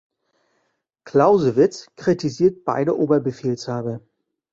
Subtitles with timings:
[1.03, 4.01] Clausewitz kritisiert beide Oberbefehlshaber.